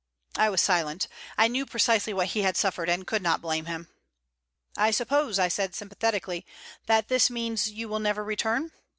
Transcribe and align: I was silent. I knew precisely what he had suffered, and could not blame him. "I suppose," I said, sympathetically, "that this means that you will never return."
I 0.35 0.49
was 0.49 0.61
silent. 0.61 1.07
I 1.37 1.47
knew 1.47 1.63
precisely 1.63 2.11
what 2.11 2.29
he 2.29 2.41
had 2.41 2.57
suffered, 2.57 2.89
and 2.89 3.05
could 3.05 3.21
not 3.21 3.39
blame 3.39 3.65
him. 3.65 3.87
"I 4.75 4.89
suppose," 4.89 5.37
I 5.37 5.47
said, 5.47 5.75
sympathetically, 5.75 6.43
"that 6.87 7.07
this 7.07 7.29
means 7.29 7.65
that 7.65 7.73
you 7.75 7.87
will 7.87 7.99
never 7.99 8.23
return." 8.23 8.71